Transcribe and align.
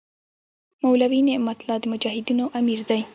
مولوي 0.83 1.19
نعمت 1.29 1.57
الله 1.61 1.77
د 1.81 1.85
مجاهدینو 1.93 2.45
امیر 2.59 2.79
دی. 2.89 3.01